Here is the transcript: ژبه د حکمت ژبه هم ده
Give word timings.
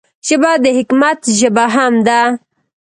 ژبه 0.27 0.51
د 0.63 0.65
حکمت 0.77 1.19
ژبه 1.39 1.65
هم 1.75 1.93
ده 2.07 2.21